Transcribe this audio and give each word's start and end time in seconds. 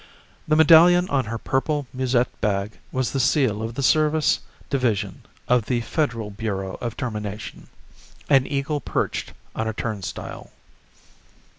The 0.47 0.55
medallion 0.55 1.07
on 1.11 1.25
her 1.25 1.37
purple 1.37 1.85
musette 1.93 2.41
bag 2.41 2.79
was 2.91 3.11
the 3.11 3.19
seal 3.19 3.61
of 3.61 3.75
the 3.75 3.83
Service 3.83 4.39
Division 4.67 5.21
of 5.47 5.67
the 5.67 5.81
Federal 5.81 6.31
Bureau 6.31 6.79
of 6.81 6.97
Termination, 6.97 7.67
an 8.27 8.47
eagle 8.47 8.79
perched 8.81 9.33
on 9.55 9.67
a 9.67 9.73
turnstile. 9.73 10.49